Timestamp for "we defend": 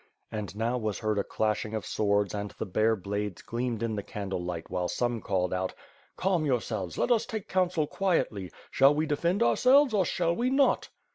8.95-9.43